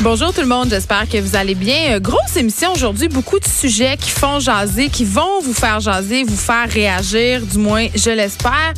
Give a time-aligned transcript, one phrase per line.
[0.00, 1.94] Bonjour tout le monde, j'espère que vous allez bien.
[1.94, 6.24] Euh, grosse émission aujourd'hui, beaucoup de sujets qui font jaser, qui vont vous faire jaser,
[6.24, 8.74] vous faire réagir, du moins je l'espère.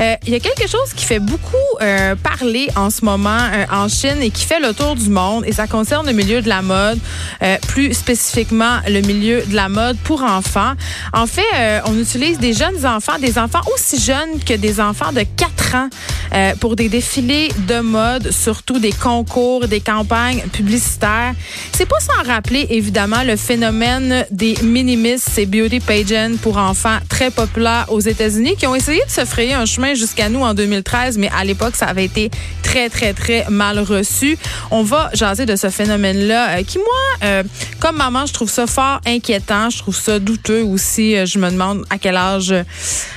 [0.00, 3.88] Euh, il y a quelque chose qui fait beaucoup euh, parler en ce moment en
[3.88, 6.62] Chine et qui fait le tour du monde et ça concerne le milieu de la
[6.62, 6.98] mode,
[7.66, 10.72] plus spécifiquement le milieu de la mode pour enfants.
[11.12, 11.42] En fait,
[11.86, 15.88] on utilise des jeunes enfants, des enfants aussi jeunes que des enfants de 4 ans
[16.60, 21.34] pour des défilés de mode, surtout des concours, des campagnes publicitaire.
[21.72, 27.30] C'est pas sans rappeler, évidemment, le phénomène des minimis et beauty pageants pour enfants très
[27.30, 31.16] populaires aux États-Unis qui ont essayé de se frayer un chemin jusqu'à nous en 2013,
[31.16, 32.30] mais à l'époque, ça avait été
[32.62, 34.36] très, très, très mal reçu.
[34.70, 36.86] On va jaser de ce phénomène-là euh, qui, moi,
[37.24, 37.42] euh,
[37.78, 39.70] comme maman, je trouve ça fort inquiétant.
[39.70, 41.16] Je trouve ça douteux aussi.
[41.16, 42.54] Euh, je me demande à quel âge,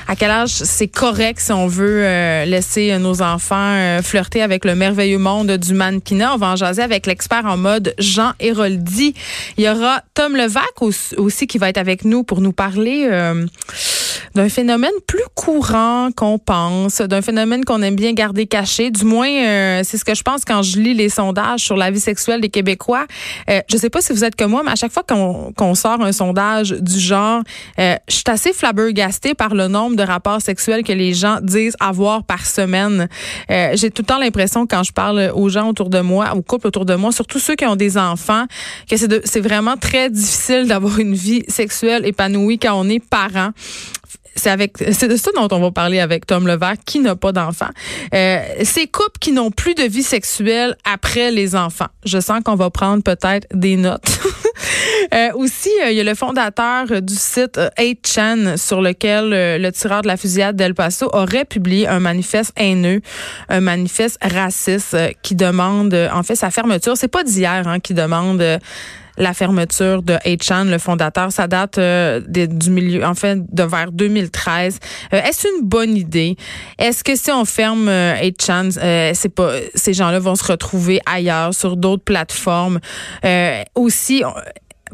[0.08, 2.02] à quel âge c'est correct si on veut
[2.46, 6.34] laisser nos enfants flirter avec le merveilleux monde du mannequinat.
[6.34, 9.14] On va en jaser avec l'expert en mode Jean Héroldi.
[9.56, 10.82] Il y aura Tom Levac
[11.16, 13.46] aussi qui va être avec nous pour nous parler euh,
[14.34, 18.90] d'un phénomène plus courant qu'on pense, d'un phénomène qu'on aime bien garder caché.
[18.90, 21.90] Du moins, euh, c'est ce que je pense quand je lis les sondages sur la
[21.90, 23.06] vie sexuelle des Québécois.
[23.48, 26.00] Euh, je sais pas si vous êtes comme moi, mais à chaque fois qu'on sort
[26.02, 27.42] un sondage du genre,
[27.78, 31.76] euh, je suis assez flabbergastée par le nombre de rapports sexuels que les gens disent
[31.78, 33.08] avoir par semaine.
[33.50, 36.42] Euh, J'ai tout le temps l'impression quand je parle aux gens autour de moi, aux
[36.42, 38.44] couples autour de moi, surtout ceux qui ont des enfants,
[38.90, 43.50] que c'est vraiment très difficile d'avoir une vie sexuelle épanouie quand on est parent
[44.36, 47.32] c'est avec c'est de ça dont on va parler avec Tom Levac qui n'a pas
[47.32, 47.70] d'enfants.
[48.14, 51.88] Euh, ces couples qui n'ont plus de vie sexuelle après les enfants.
[52.04, 54.04] Je sens qu'on va prendre peut-être des notes.
[55.14, 59.58] euh, aussi, euh, il y a le fondateur du site 8chan euh, sur lequel euh,
[59.58, 63.00] le tireur de la fusillade d'El Paso aurait publié un manifeste haineux,
[63.48, 66.96] un manifeste raciste qui demande en fait sa fermeture.
[66.96, 68.42] C'est pas d'hier hein, qui demande
[69.16, 71.32] la fermeture de 8chan, le fondateur.
[71.32, 74.78] Ça date euh, du milieu, en de vers 2013.
[75.12, 76.36] Euh, est-ce une bonne idée?
[76.78, 81.54] Est-ce que si on ferme 8chan, euh, c'est pas, ces gens-là vont se retrouver ailleurs,
[81.54, 82.80] sur d'autres plateformes?
[83.74, 84.22] aussi,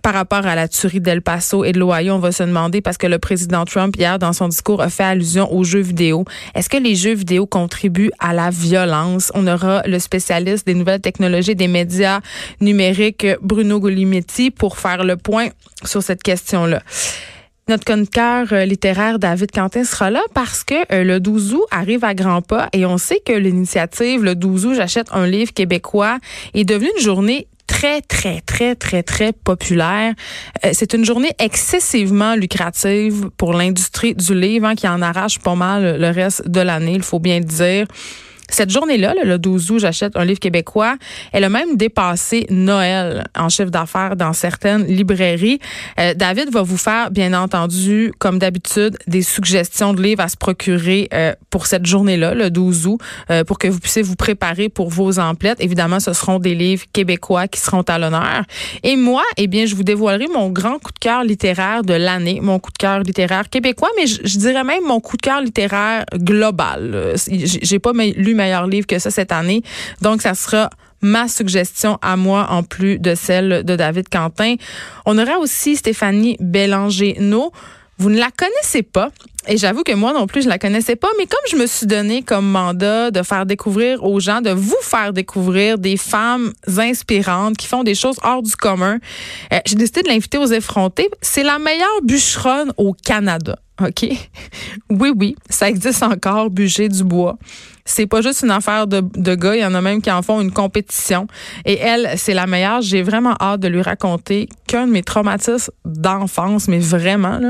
[0.03, 2.97] par rapport à la tuerie d'El Paso et de l'Ohio, on va se demander parce
[2.97, 6.25] que le président Trump hier dans son discours a fait allusion aux jeux vidéo.
[6.55, 9.31] Est-ce que les jeux vidéo contribuent à la violence?
[9.35, 12.21] On aura le spécialiste des nouvelles technologies des médias
[12.61, 15.49] numériques Bruno Golimetti pour faire le point
[15.85, 16.83] sur cette question-là.
[17.69, 22.03] Notre chroniqueur euh, littéraire David Quentin sera là parce que euh, le 12 août arrive
[22.05, 26.19] à grands pas et on sait que l'initiative le 12 août j'achète un livre québécois
[26.55, 30.13] est devenue une journée très, très, très, très, très populaire.
[30.65, 35.55] Euh, c'est une journée excessivement lucrative pour l'industrie du livre hein, qui en arrache pas
[35.55, 37.87] mal le reste de l'année, il faut bien le dire.
[38.51, 40.97] Cette journée-là, le 12 août, j'achète un livre québécois.
[41.33, 45.61] Elle a même dépassé Noël en chiffre d'affaires dans certaines librairies.
[45.99, 50.37] Euh, David va vous faire, bien entendu, comme d'habitude, des suggestions de livres à se
[50.37, 53.01] procurer euh, pour cette journée-là, le 12 août,
[53.31, 55.59] euh, pour que vous puissiez vous préparer pour vos emplettes.
[55.61, 58.45] Évidemment, ce seront des livres québécois qui seront à l'honneur.
[58.83, 62.41] Et moi, eh bien, je vous dévoilerai mon grand coup de cœur littéraire de l'année,
[62.43, 65.41] mon coup de cœur littéraire québécois, mais je, je, dirais même mon coup de cœur
[65.41, 67.15] littéraire global.
[67.29, 69.63] J'ai pas lu meilleur livre que ça cette année.
[70.01, 70.71] Donc, ça sera
[71.03, 74.57] ma suggestion à moi en plus de celle de David Quentin.
[75.07, 77.53] On aura aussi Stéphanie Bélanger-No.
[77.99, 79.11] Vous ne la connaissez pas.
[79.47, 81.09] Et j'avoue que moi non plus, je la connaissais pas.
[81.19, 84.77] Mais comme je me suis donné comme mandat de faire découvrir aux gens, de vous
[84.83, 88.99] faire découvrir des femmes inspirantes qui font des choses hors du commun,
[89.53, 91.11] euh, j'ai décidé de l'inviter aux effrontés.
[91.21, 93.59] C'est la meilleure bûcheronne au Canada.
[93.81, 94.07] OK?
[94.91, 97.39] Oui, oui, ça existe encore, bûcher du bois.
[97.85, 100.23] C'est pas juste une affaire de, de gars, il y en a même qui en
[100.23, 101.27] font une compétition.
[101.65, 102.83] Et elle, c'est la meilleure.
[102.83, 107.41] J'ai vraiment hâte de lui raconter qu'un de mes traumatismes d'enfance, mais vraiment.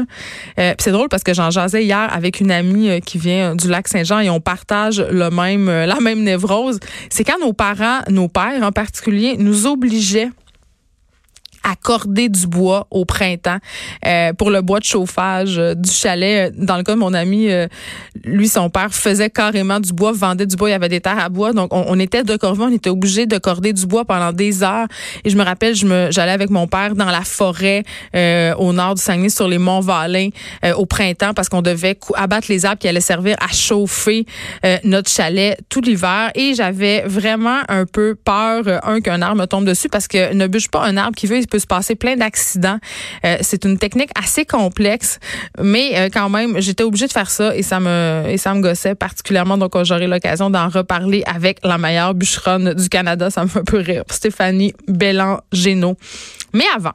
[0.59, 3.69] Euh, c'est drôle parce que j'en jasais hier avec une amie euh, qui vient du
[3.69, 6.79] lac Saint-Jean et on partage le même, euh, la même névrose.
[7.11, 10.31] C'est quand nos parents, nos pères en particulier, nous obligeaient
[11.63, 13.59] accorder du bois au printemps
[14.07, 16.53] euh, pour le bois de chauffage euh, du chalet.
[16.57, 17.67] Dans le cas de mon ami, euh,
[18.25, 21.19] lui, son père faisait carrément du bois, vendait du bois, il y avait des terres
[21.19, 21.53] à bois.
[21.53, 24.87] Donc, on, était de corvée, on était obligé de corder du bois pendant des heures.
[25.25, 27.85] Et je me rappelle, je me, j'allais avec mon père dans la forêt
[28.15, 30.29] au nord du Saguenay, sur les monts Valin
[30.77, 34.27] au printemps, parce qu'on devait abattre les arbres qui allaient servir à chauffer
[34.85, 36.31] notre chalet tout l'hiver.
[36.35, 40.47] Et j'avais vraiment un peu peur, un, qu'un arbre me tombe dessus, parce que ne
[40.47, 42.79] bûche pas un arbre qui veut, il peut se passer plein d'accidents.
[43.25, 45.21] Euh, c'est une technique assez complexe,
[45.61, 48.61] mais euh, quand même, j'étais obligée de faire ça et ça me et ça me
[48.61, 49.59] gossait particulièrement.
[49.59, 53.31] Donc, j'aurai l'occasion d'en reparler avec la meilleure bûcheronne du Canada.
[53.31, 55.97] Ça me fait un peu rire, Stéphanie Bélan-Génaud.
[56.53, 56.95] Mais avant.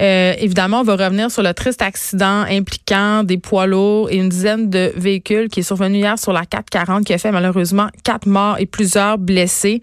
[0.00, 4.28] Euh, évidemment, on va revenir sur le triste accident impliquant des poids lourds et une
[4.28, 8.26] dizaine de véhicules qui est survenu hier sur la 440 qui a fait malheureusement quatre
[8.26, 9.80] morts et plusieurs blessés.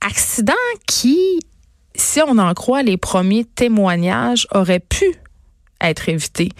[0.00, 0.52] Accident
[0.86, 1.38] qui
[1.94, 5.04] si on en croit les premiers témoignages, aurait pu
[5.82, 6.50] être évité.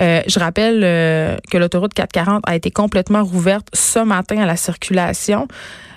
[0.00, 4.56] Euh, je rappelle euh, que l'autoroute 440 a été complètement rouverte ce matin à la
[4.56, 5.46] circulation.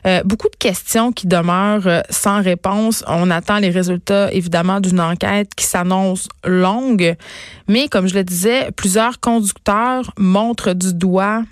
[0.06, 3.06] Euh, beaucoup de questions qui demeurent sans réponse.
[3.08, 7.16] On attend les résultats, évidemment, d'une enquête qui s'annonce longue.
[7.70, 11.44] Mais comme je le disais, plusieurs conducteurs montrent du doigt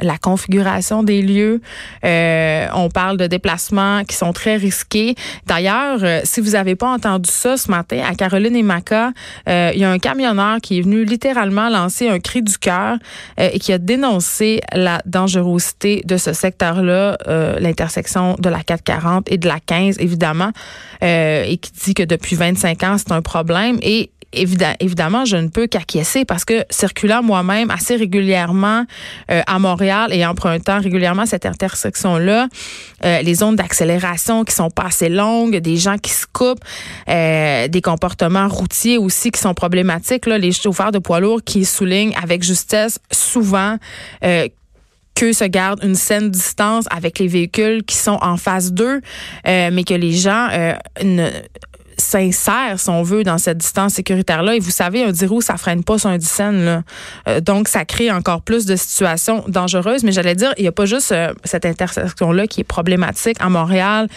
[0.00, 1.60] la configuration des lieux.
[2.04, 5.14] Euh, on parle de déplacements qui sont très risqués.
[5.46, 9.12] D'ailleurs, euh, si vous n'avez pas entendu ça ce matin à Caroline et Maca,
[9.48, 12.96] euh, il y a un camionneur qui est venu littéralement lancer un cri du cœur
[13.38, 17.18] et qui a dénoncé la dangerosité de ce secteur-là,
[17.58, 20.50] l'intersection de la 440 et de la 15, évidemment,
[21.00, 23.78] et qui dit que depuis 25 ans, c'est un problème.
[23.82, 28.84] Et évidemment, je ne peux qu'acquiescer parce que circulant moi-même assez régulièrement
[29.30, 32.48] euh, à Montréal et empruntant régulièrement cette intersection-là,
[33.04, 36.64] euh, les zones d'accélération qui sont pas assez longues, des gens qui se coupent,
[37.08, 41.64] euh, des comportements routiers aussi qui sont problématiques, là, les chauffeurs de poids lourds qui
[41.64, 43.76] soulignent avec justesse souvent
[45.14, 49.00] que se gardent une saine distance avec les véhicules qui sont en phase 2,
[49.44, 50.48] mais que les gens
[51.02, 51.30] ne
[52.02, 54.56] sincère, si on veut, dans cette distance sécuritaire-là.
[54.56, 56.82] Et vous savez, un 10 roues, ça freine pas sur un 10 là.
[57.28, 60.04] Euh, donc, ça crée encore plus de situations dangereuses.
[60.04, 63.48] Mais j'allais dire, il n'y a pas juste euh, cette intersection-là qui est problématique à
[63.48, 64.08] Montréal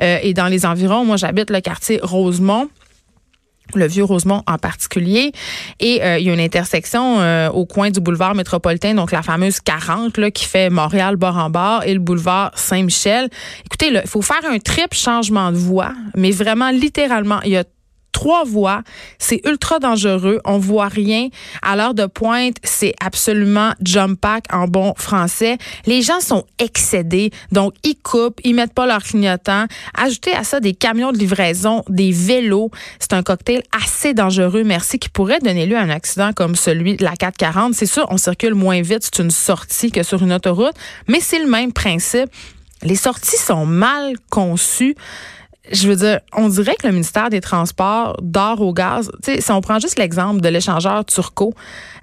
[0.00, 1.04] euh, et dans les environs.
[1.04, 2.68] Moi, j'habite le quartier Rosemont
[3.76, 5.32] le vieux Rosemont en particulier.
[5.80, 9.22] Et euh, il y a une intersection euh, au coin du boulevard métropolitain, donc la
[9.22, 13.28] fameuse 40 là, qui fait Montréal bord en bord et le boulevard Saint-Michel.
[13.66, 17.64] Écoutez, il faut faire un triple changement de voie, mais vraiment littéralement, il y a
[18.12, 18.82] trois voies.
[19.18, 20.40] C'est ultra dangereux.
[20.44, 21.28] On voit rien.
[21.62, 25.58] À l'heure de pointe, c'est absolument jump pack en bon français.
[25.86, 27.30] Les gens sont excédés.
[27.50, 29.66] Donc, ils coupent, ils mettent pas leur clignotant.
[29.94, 32.70] Ajoutez à ça des camions de livraison, des vélos.
[32.98, 36.96] C'est un cocktail assez dangereux, merci, qui pourrait donner lieu à un accident comme celui
[36.96, 37.74] de la 440.
[37.74, 39.00] C'est sûr, on circule moins vite.
[39.02, 40.74] C'est une sortie que sur une autoroute,
[41.08, 42.30] mais c'est le même principe.
[42.82, 44.96] Les sorties sont mal conçues
[45.70, 49.10] je veux dire, on dirait que le ministère des Transports dort au gaz.
[49.22, 51.54] Tu sais, si on prend juste l'exemple de l'échangeur Turco,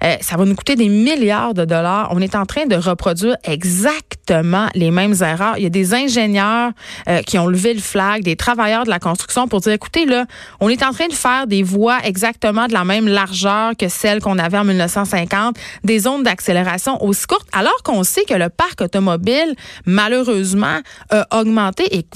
[0.02, 2.08] euh, ça va nous coûter des milliards de dollars.
[2.12, 5.58] On est en train de reproduire exactement les mêmes erreurs.
[5.58, 6.70] Il y a des ingénieurs
[7.08, 10.24] euh, qui ont levé le flag, des travailleurs de la construction pour dire, écoutez, là,
[10.60, 14.22] on est en train de faire des voies exactement de la même largeur que celles
[14.22, 18.80] qu'on avait en 1950, des zones d'accélération aussi courtes, alors qu'on sait que le parc
[18.80, 19.54] automobile,
[19.84, 20.78] malheureusement,
[21.10, 22.06] a augmenté et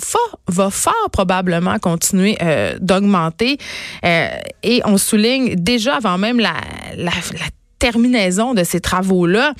[0.48, 1.33] va fort probablement
[1.80, 3.58] continuer euh, d'augmenter.
[4.04, 4.28] Euh,
[4.62, 6.54] et on souligne déjà avant même la,
[6.96, 7.46] la, la
[7.78, 9.52] terminaison de ces travaux-là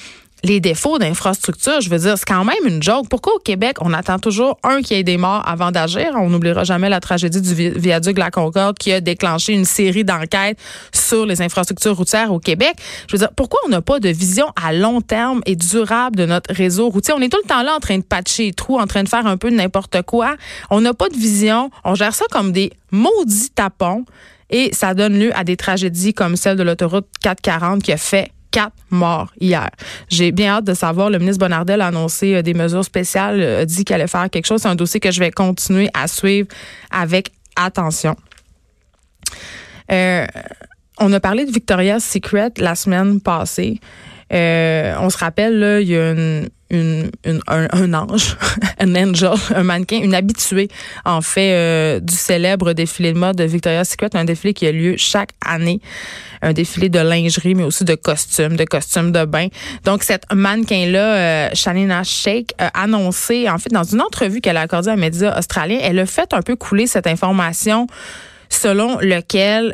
[0.44, 3.08] les défauts d'infrastructure, je veux dire, c'est quand même une joke.
[3.08, 6.12] Pourquoi au Québec, on attend toujours un qui ait des morts avant d'agir?
[6.16, 10.04] On n'oubliera jamais la tragédie du viaduc de la Concorde qui a déclenché une série
[10.04, 10.58] d'enquêtes
[10.92, 12.74] sur les infrastructures routières au Québec.
[13.08, 16.26] Je veux dire, pourquoi on n'a pas de vision à long terme et durable de
[16.26, 17.14] notre réseau routier?
[17.16, 19.08] On est tout le temps là en train de patcher les trous, en train de
[19.08, 20.36] faire un peu n'importe quoi.
[20.68, 21.70] On n'a pas de vision.
[21.84, 24.04] On gère ça comme des maudits tapons.
[24.50, 28.30] Et ça donne lieu à des tragédies comme celle de l'autoroute 440 qui a fait
[28.54, 29.68] quatre morts hier.
[30.08, 31.10] J'ai bien hâte de savoir.
[31.10, 34.46] Le ministre Bonardel a annoncé euh, des mesures spéciales, euh, dit qu'il allait faire quelque
[34.46, 34.62] chose.
[34.62, 36.46] C'est un dossier que je vais continuer à suivre
[36.92, 38.14] avec attention.
[39.90, 40.24] Euh,
[41.00, 43.80] on a parlé de Victoria's Secret la semaine passée.
[44.30, 46.10] On se rappelle, là, il y a
[46.70, 47.10] une,
[47.46, 48.36] un, ange,
[48.78, 50.68] un angel, un mannequin, une habituée,
[51.04, 54.72] en fait, euh, du célèbre défilé de mode de Victoria's Secret, un défilé qui a
[54.72, 55.80] lieu chaque année,
[56.42, 59.48] un défilé de lingerie, mais aussi de costumes, de costumes de bain.
[59.84, 64.62] Donc, cette mannequin-là, euh, Shanina Sheikh, a annoncé, en fait, dans une entrevue qu'elle a
[64.62, 67.86] accordée à un média australien, elle a fait un peu couler cette information
[68.48, 69.72] selon lequel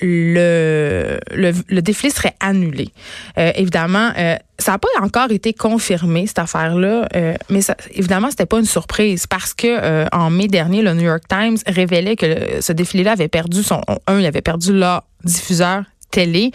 [0.00, 2.88] le, le, défilé serait annulé.
[3.38, 8.30] Euh, évidemment, euh, ça n'a pas encore été confirmé cette affaire-là, euh, mais ça, évidemment,
[8.30, 12.60] c'était pas une surprise parce que en mai dernier, le New York Times révélait que
[12.60, 16.50] ce défilé-là avait perdu son un, il avait perdu leur diffuseur télé.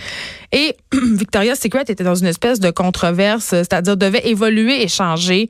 [0.52, 5.50] Et Victoria's Secret était dans une espèce de controverse, c'est-à-dire devait évoluer et changer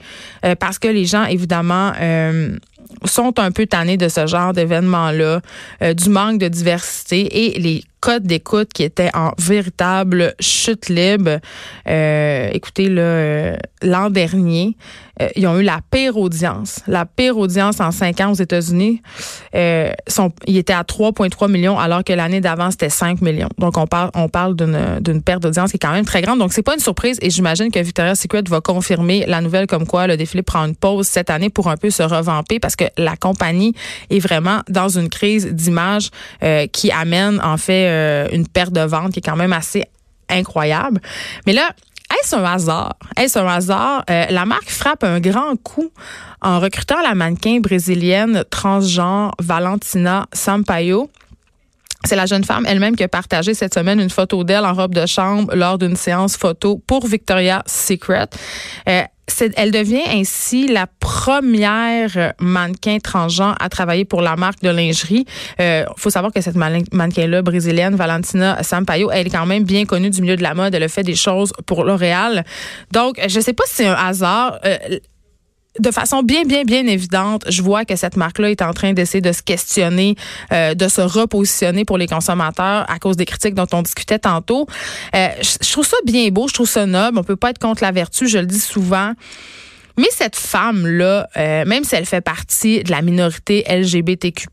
[0.59, 1.93] parce que les gens, évidemment,
[3.05, 5.41] sont un peu tannés de ce genre d'événement-là,
[5.81, 11.39] euh, du manque de diversité et les codes d'écoute qui étaient en véritable chute libre.
[11.87, 14.75] Euh, écoutez, euh, l'an dernier,
[15.21, 16.79] euh, ils ont eu la pire audience.
[16.87, 19.01] La pire audience en cinq ans aux États-Unis.
[19.55, 19.91] Euh,
[20.47, 23.49] ils étaient à 3,3 millions alors que l'année d'avant, c'était 5 millions.
[23.57, 26.39] Donc, on parle, d'une perte d'audience qui est quand même très grande.
[26.39, 29.85] Donc, c'est pas une surprise et j'imagine que Victoria's Secret va confirmer la nouvelle comme
[29.85, 32.85] quoi le défilé prend une pause cette année pour un peu se revamper parce que
[32.97, 33.73] la compagnie
[34.09, 36.09] est vraiment dans une crise d'image
[36.71, 39.83] qui amène en fait euh, une perte de vente qui est quand même assez
[40.29, 41.01] incroyable.
[41.45, 41.69] Mais là,
[42.21, 42.95] est-ce un hasard?
[43.17, 44.03] Est-ce un hasard?
[44.09, 45.91] Euh, la marque frappe un grand coup
[46.41, 51.09] en recrutant la mannequin brésilienne transgenre Valentina Sampaio.
[52.05, 54.93] C'est la jeune femme elle-même qui a partagé cette semaine une photo d'elle en robe
[54.93, 58.27] de chambre lors d'une séance photo pour Victoria's Secret.
[58.89, 59.03] Euh,
[59.55, 65.25] elle devient ainsi la première mannequin transgenre à travailler pour la marque de lingerie.
[65.59, 69.85] Il euh, faut savoir que cette mannequin-là, brésilienne, Valentina Sampaio, elle est quand même bien
[69.85, 70.75] connue du milieu de la mode.
[70.75, 72.43] Elle a fait des choses pour L'Oréal.
[72.91, 74.59] Donc, je ne sais pas si c'est un hasard.
[74.65, 74.77] Euh,
[75.79, 79.21] de façon bien, bien, bien évidente, je vois que cette marque-là est en train d'essayer
[79.21, 80.15] de se questionner,
[80.51, 84.67] euh, de se repositionner pour les consommateurs à cause des critiques dont on discutait tantôt.
[85.15, 87.17] Euh, je, trouve ça bien beau, je trouve ça noble.
[87.17, 89.13] On peut pas être contre la vertu, je le dis souvent.
[89.97, 94.47] Mais cette femme-là, euh, même si elle fait partie de la minorité LGBTQ+,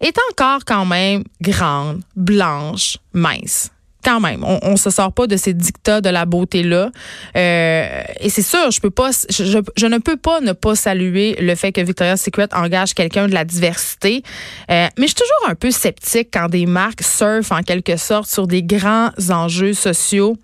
[0.00, 3.70] est encore quand même grande, blanche, mince
[4.04, 6.90] quand même, on, on se sort pas de ces dictats de la beauté là.
[7.36, 12.22] Euh, et c'est sûr, je ne peux pas ne pas saluer le fait que Victoria's
[12.22, 14.22] Secret engage quelqu'un de la diversité.
[14.70, 18.28] Euh, mais je suis toujours un peu sceptique quand des marques surfent en quelque sorte
[18.30, 20.36] sur des grands enjeux sociaux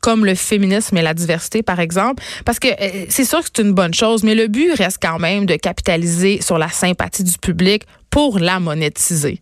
[0.00, 3.62] comme le féminisme et la diversité, par exemple, parce que euh, c'est sûr que c'est
[3.62, 7.38] une bonne chose, mais le but reste quand même de capitaliser sur la sympathie du
[7.38, 9.40] public pour la monétiser.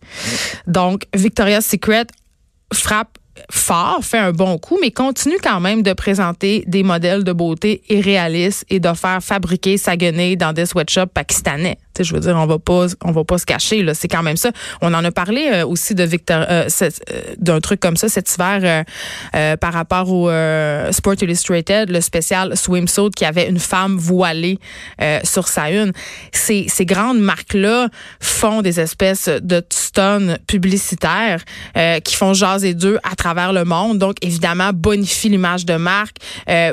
[0.67, 2.05] Donc, Victoria's Secret
[2.71, 3.17] frappe
[3.49, 7.81] fort, fait un bon coup, mais continue quand même de présenter des modèles de beauté
[7.89, 12.45] irréalistes et de faire fabriquer sa guenille dans des sweatshops pakistanais je veux dire, on
[12.45, 13.83] va pas, on va pas se cacher.
[13.83, 14.51] Là, c'est quand même ça.
[14.81, 16.89] On en a parlé euh, aussi de Victor, euh, euh,
[17.37, 18.85] d'un truc comme ça cet hiver
[19.59, 20.29] par rapport au
[20.91, 24.59] Sport Illustrated, le spécial swimsuit qui avait une femme voilée
[25.23, 25.91] sur sa une.
[26.31, 31.43] Ces, ces grandes marques-là font des espèces de stuns publicitaires
[32.03, 33.97] qui font jaser d'eux à travers le monde.
[33.97, 36.17] Donc, évidemment, bonifie l'image de marque,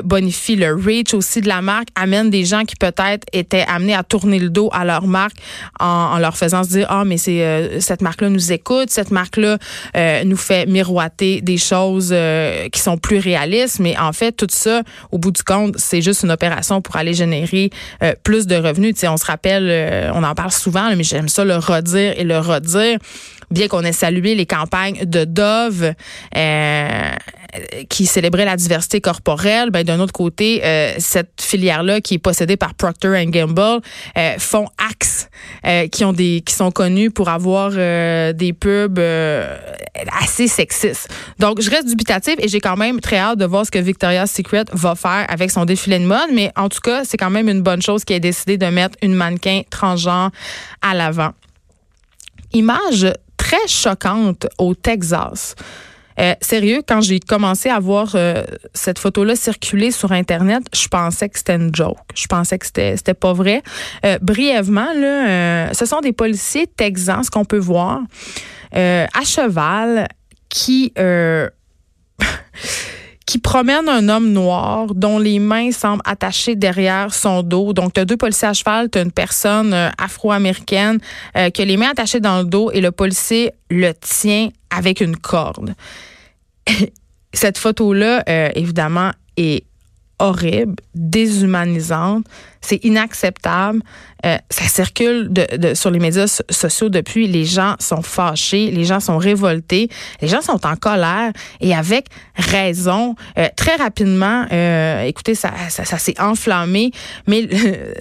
[0.03, 4.03] bonifie le reach aussi de la marque, amène des gens qui peut-être étaient amenés à
[4.03, 5.37] tourner le dos à leur marque
[5.79, 9.11] en, leur faisant se dire ah mais c'est euh, cette marque là nous écoute cette
[9.11, 9.57] marque là
[9.95, 13.79] euh, nous fait miroiter des choses euh, qui sont plus réalistes.
[13.79, 17.13] Mais en fait tout ça au bout du compte c'est juste une opération pour aller
[17.13, 17.69] générer
[18.23, 18.95] plus de revenus.
[18.95, 22.23] Tu sais on se rappelle on en parle souvent mais j'aime ça le redire et
[22.23, 22.99] le redire
[23.51, 25.93] bien qu'on ait salué les campagnes de Dove
[26.35, 27.11] euh,
[27.89, 32.57] qui célébrait la diversité corporelle, ben d'un autre côté, euh, cette filière-là qui est possédée
[32.57, 33.81] par Procter Gamble
[34.17, 35.29] euh, font Axe,
[35.65, 38.99] euh, qui ont des qui sont connus pour avoir euh, des pubs
[40.21, 41.09] assez sexistes.
[41.39, 44.31] Donc je reste dubitative et j'ai quand même très hâte de voir ce que Victoria's
[44.31, 47.49] Secret va faire avec son défilé de mode, mais en tout cas, c'est quand même
[47.49, 50.31] une bonne chose qui ait décidé de mettre une mannequin transgenre
[50.81, 51.31] à l'avant.
[52.53, 53.11] Image
[53.49, 55.55] très choquante au Texas.
[56.19, 58.43] Euh, sérieux, quand j'ai commencé à voir euh,
[58.75, 61.97] cette photo-là circuler sur Internet, je pensais que c'était une joke.
[62.13, 63.63] Je pensais que c'était, c'était pas vrai.
[64.05, 68.01] Euh, brièvement, là, ce sont des policiers texans, ce qu'on peut voir,
[68.73, 70.07] à cheval
[70.49, 70.93] qui
[73.29, 77.73] qui promène un homme noir dont les mains semblent attachées derrière son dos.
[77.73, 80.97] Donc, tu as deux policiers à cheval, tu as une personne euh, afro-américaine
[81.37, 84.99] euh, qui a les mains attachées dans le dos et le policier le tient avec
[84.99, 85.75] une corde.
[87.31, 89.63] Cette photo-là, euh, évidemment, est
[90.19, 92.25] horrible, déshumanisante.
[92.61, 93.79] C'est inacceptable.
[94.25, 97.27] Euh, ça circule de, sur les médias sociaux depuis.
[97.27, 99.89] Les gens sont fâchés, les gens sont révoltés,
[100.21, 103.15] les gens sont en colère et avec raison.
[103.37, 106.91] Euh, très rapidement, euh, écoutez, ça, ça, ça s'est enflammé,
[107.27, 107.47] mais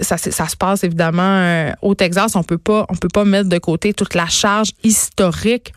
[0.00, 2.34] ça, ça se passe évidemment au Texas.
[2.34, 5.72] On peut pas, on peut pas mettre de côté toute la charge historique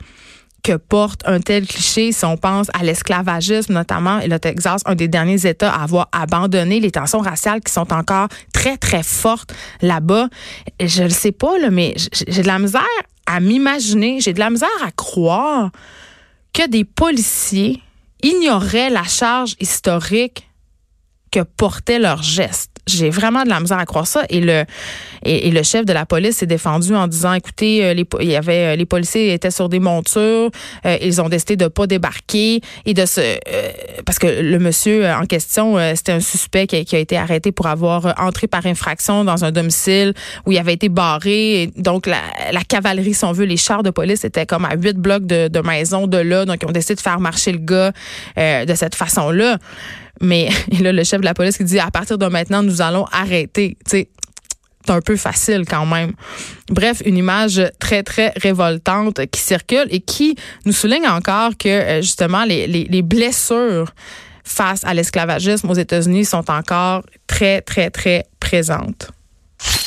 [0.64, 4.96] que porte un tel cliché si on pense à l'esclavagisme notamment et le Texas, un
[4.96, 9.54] des derniers États à avoir abandonné les tensions raciales qui sont encore très très fortes
[9.82, 10.30] là-bas.
[10.80, 11.96] Je ne sais pas là, mais
[12.28, 12.82] j'ai de la misère
[13.26, 15.72] à m'imaginer, j'ai de la misère à croire
[16.54, 17.82] que des policiers
[18.24, 20.48] ignoraient la charge historique
[21.32, 24.24] que portaient leurs gestes j'ai vraiment de la misère à croire ça.
[24.30, 24.66] Et le,
[25.24, 28.36] et, le chef de la police s'est défendu en disant, écoutez, euh, les, il y
[28.36, 30.50] avait, euh, les policiers étaient sur des montures,
[30.86, 33.22] euh, ils ont décidé de pas débarquer et de se,
[34.06, 38.14] parce que le monsieur en question, c'était un suspect qui a, été arrêté pour avoir
[38.20, 40.14] entré par infraction dans un domicile
[40.46, 41.72] où il avait été barré.
[41.78, 45.26] Donc la, cavalerie, si on veut, les chars de police étaient comme à huit blocs
[45.26, 47.92] de maison de là, donc ils ont décidé de faire marcher le gars
[48.38, 49.58] de cette façon-là.
[50.22, 50.50] Mais
[50.80, 53.78] là, le chef de la police qui dit à partir de maintenant, nous allons arrêter.
[53.86, 54.10] c'est
[54.88, 56.14] un peu facile quand même.
[56.70, 60.36] Bref, une image très, très révoltante qui circule et qui
[60.66, 63.94] nous souligne encore que euh, justement les, les blessures
[64.44, 69.12] face à l'esclavagisme aux États-Unis sont encore très, très, très présentes.